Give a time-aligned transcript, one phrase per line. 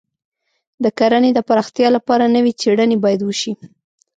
[0.83, 3.51] د کرنې د پراختیا لپاره نوې څېړنې باید وشي.